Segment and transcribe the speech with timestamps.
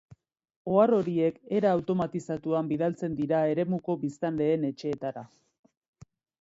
[0.77, 5.29] Ohar horiek era automatizatuan bidaltzen dira eremuko biztanleen etxeetara.